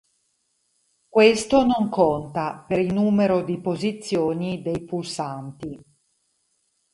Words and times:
Questo 1.09 1.63
non 1.63 1.87
conta 1.91 2.65
per 2.67 2.79
il 2.79 2.91
numero 2.91 3.43
di 3.43 3.61
posizioni 3.61 4.63
dei 4.63 4.83
pulsanti. 4.83 5.79